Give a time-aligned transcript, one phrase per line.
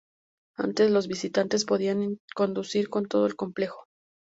[0.55, 3.85] Antes los visitantes podían conducir por todo el complejo.